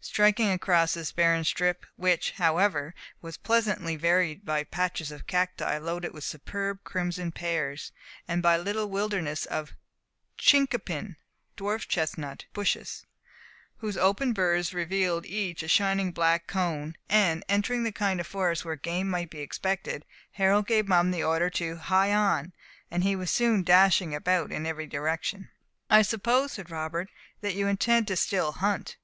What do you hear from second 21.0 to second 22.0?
the order to